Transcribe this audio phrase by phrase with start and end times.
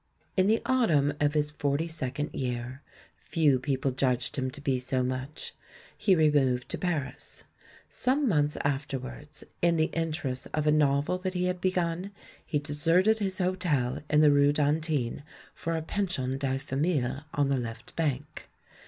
[0.35, 2.81] In the autumn of his forty second year—
[3.29, 5.53] few people judged him to be so much—
[5.95, 7.43] he removed to Paris.
[7.87, 12.09] Some months afterwards, in the inter ests of a novel that he had begun,
[12.43, 15.21] he deserted his hotel in the rue d'Antin
[15.53, 18.49] for a pension de famille on the left bank.